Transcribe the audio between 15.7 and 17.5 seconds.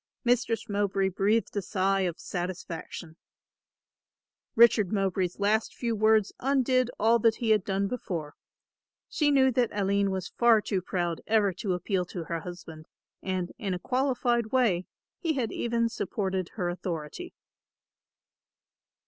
supported her authority.